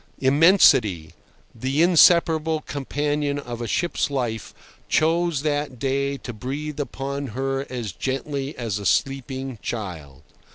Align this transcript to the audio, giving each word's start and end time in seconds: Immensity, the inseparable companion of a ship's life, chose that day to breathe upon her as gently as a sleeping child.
Immensity, 0.17 1.13
the 1.53 1.83
inseparable 1.83 2.61
companion 2.61 3.37
of 3.37 3.61
a 3.61 3.67
ship's 3.67 4.09
life, 4.09 4.51
chose 4.89 5.43
that 5.43 5.77
day 5.77 6.17
to 6.17 6.33
breathe 6.33 6.79
upon 6.79 7.27
her 7.37 7.71
as 7.71 7.91
gently 7.91 8.57
as 8.57 8.79
a 8.79 8.85
sleeping 8.87 9.59
child. 9.61 10.23